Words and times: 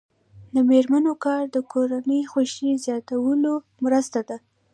د 0.53 0.55
میرمنو 0.69 1.13
کار 1.25 1.43
د 1.55 1.57
کورنۍ 1.71 2.21
خوښۍ 2.31 2.71
زیاتولو 2.85 3.53
مرسته 3.85 4.19
ده. 4.29 4.37